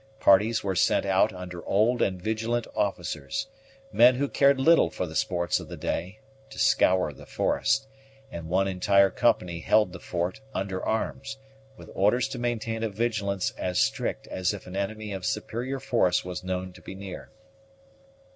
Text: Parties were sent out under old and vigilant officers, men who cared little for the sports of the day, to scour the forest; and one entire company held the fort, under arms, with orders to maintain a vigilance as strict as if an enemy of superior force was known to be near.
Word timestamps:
Parties 0.19 0.63
were 0.63 0.73
sent 0.75 1.05
out 1.05 1.31
under 1.31 1.63
old 1.63 2.01
and 2.01 2.19
vigilant 2.19 2.65
officers, 2.75 3.45
men 3.91 4.15
who 4.15 4.27
cared 4.27 4.59
little 4.59 4.89
for 4.89 5.05
the 5.05 5.15
sports 5.15 5.59
of 5.59 5.67
the 5.67 5.77
day, 5.77 6.17
to 6.49 6.57
scour 6.57 7.13
the 7.13 7.27
forest; 7.27 7.85
and 8.31 8.49
one 8.49 8.67
entire 8.67 9.11
company 9.11 9.59
held 9.59 9.93
the 9.93 9.99
fort, 9.99 10.41
under 10.55 10.83
arms, 10.83 11.37
with 11.77 11.91
orders 11.93 12.27
to 12.29 12.39
maintain 12.39 12.81
a 12.81 12.89
vigilance 12.89 13.51
as 13.59 13.77
strict 13.79 14.25
as 14.29 14.55
if 14.55 14.65
an 14.65 14.75
enemy 14.75 15.13
of 15.13 15.23
superior 15.23 15.79
force 15.79 16.25
was 16.25 16.43
known 16.43 16.73
to 16.73 16.81
be 16.81 16.95
near. 16.95 17.29